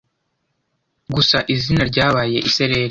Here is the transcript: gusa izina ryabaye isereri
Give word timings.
gusa 1.15 1.37
izina 1.53 1.83
ryabaye 1.89 2.37
isereri 2.49 2.79